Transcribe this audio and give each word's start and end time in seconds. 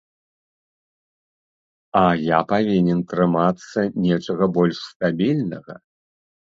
А 2.01 2.03
я 2.21 2.41
павінен 2.53 2.99
трымацца 3.13 3.79
нечага 4.09 4.45
больш 4.61 4.77
стабільнага. 4.91 5.73